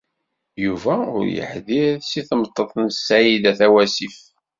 Yuba 0.63 0.95
ur 1.17 1.25
yeḥdiṛ 1.35 1.93
deg 2.05 2.23
temḍelt 2.29 2.73
n 2.83 2.85
Saɛida 2.93 3.51
Tawasift. 3.59 4.23